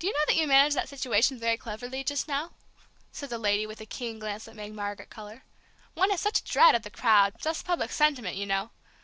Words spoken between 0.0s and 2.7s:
"Do you know that you managed that situation very cleverly just now?"